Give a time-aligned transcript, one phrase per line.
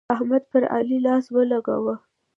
[0.13, 1.95] احمد پر علي لاس ولګاوو.